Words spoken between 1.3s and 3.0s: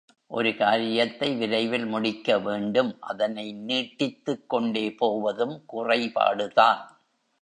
விரைவில் முடிக்க வேண்டும்